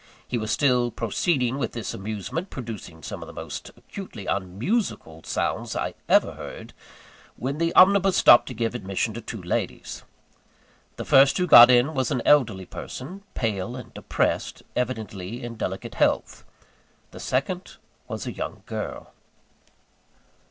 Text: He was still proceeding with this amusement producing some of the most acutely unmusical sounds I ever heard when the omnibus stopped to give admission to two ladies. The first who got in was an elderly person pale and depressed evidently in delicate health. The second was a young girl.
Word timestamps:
He 0.27 0.39
was 0.39 0.49
still 0.51 0.89
proceeding 0.89 1.59
with 1.59 1.73
this 1.73 1.93
amusement 1.93 2.49
producing 2.49 3.03
some 3.03 3.21
of 3.21 3.27
the 3.27 3.33
most 3.33 3.69
acutely 3.77 4.25
unmusical 4.25 5.21
sounds 5.25 5.75
I 5.75 5.93
ever 6.09 6.31
heard 6.33 6.73
when 7.35 7.59
the 7.59 7.71
omnibus 7.75 8.17
stopped 8.17 8.47
to 8.47 8.55
give 8.55 8.73
admission 8.73 9.13
to 9.13 9.21
two 9.21 9.43
ladies. 9.43 10.03
The 10.95 11.05
first 11.05 11.37
who 11.37 11.45
got 11.45 11.69
in 11.69 11.93
was 11.93 12.09
an 12.09 12.23
elderly 12.25 12.65
person 12.65 13.21
pale 13.35 13.75
and 13.75 13.93
depressed 13.93 14.63
evidently 14.75 15.43
in 15.43 15.53
delicate 15.55 15.93
health. 15.93 16.45
The 17.11 17.19
second 17.19 17.77
was 18.07 18.25
a 18.25 18.33
young 18.33 18.63
girl. 18.65 19.13